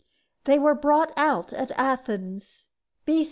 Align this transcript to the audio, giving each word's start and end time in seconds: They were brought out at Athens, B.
They 0.45 0.57
were 0.57 0.73
brought 0.73 1.13
out 1.15 1.53
at 1.53 1.69
Athens, 1.73 2.69
B. 3.05 3.19